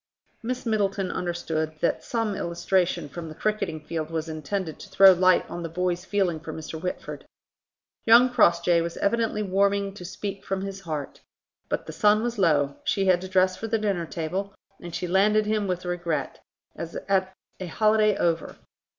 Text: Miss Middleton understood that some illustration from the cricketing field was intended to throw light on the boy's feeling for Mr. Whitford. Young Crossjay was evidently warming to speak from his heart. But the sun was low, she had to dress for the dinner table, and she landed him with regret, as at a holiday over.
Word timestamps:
Miss 0.41 0.65
Middleton 0.65 1.11
understood 1.11 1.75
that 1.81 2.03
some 2.03 2.33
illustration 2.33 3.07
from 3.07 3.29
the 3.29 3.35
cricketing 3.35 3.79
field 3.81 4.09
was 4.09 4.27
intended 4.27 4.79
to 4.79 4.89
throw 4.89 5.11
light 5.13 5.47
on 5.47 5.61
the 5.61 5.69
boy's 5.69 6.05
feeling 6.05 6.39
for 6.39 6.51
Mr. 6.51 6.81
Whitford. 6.81 7.23
Young 8.07 8.31
Crossjay 8.33 8.81
was 8.81 8.97
evidently 8.97 9.43
warming 9.43 9.93
to 9.93 10.03
speak 10.03 10.43
from 10.43 10.63
his 10.63 10.81
heart. 10.81 11.21
But 11.69 11.85
the 11.85 11.93
sun 11.93 12.23
was 12.23 12.39
low, 12.39 12.77
she 12.83 13.05
had 13.05 13.21
to 13.21 13.27
dress 13.27 13.55
for 13.55 13.67
the 13.67 13.77
dinner 13.77 14.07
table, 14.07 14.55
and 14.81 14.95
she 14.95 15.05
landed 15.07 15.45
him 15.45 15.67
with 15.67 15.85
regret, 15.85 16.39
as 16.75 16.95
at 17.07 17.31
a 17.59 17.67
holiday 17.67 18.17
over. 18.17 18.55